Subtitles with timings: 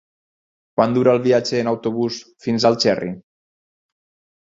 [0.77, 3.11] Quant dura el viatge en autobús fins a Algerri?